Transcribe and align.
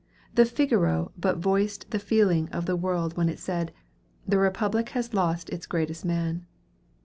The 0.33 0.45
"Figaro" 0.45 1.11
but 1.15 1.37
voiced 1.37 1.91
the 1.91 1.99
feeling 1.99 2.49
of 2.49 2.65
the 2.65 2.75
world 2.75 3.15
when 3.15 3.29
it 3.29 3.37
said, 3.37 3.71
"The 4.27 4.39
Republic 4.39 4.89
has 4.97 5.13
lost 5.13 5.51
its 5.51 5.67
greatest 5.67 6.03
man." 6.05 6.47